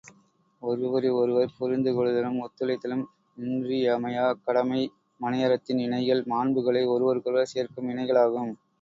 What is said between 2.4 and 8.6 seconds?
ஒத்துழைத்தலும் இன்றியமையாக் கடமை மனையறத்தின் இணைகள், மாண்புகளை ஒருவருக்கொருவர் சேர்க்கும் இணைகளாகும்.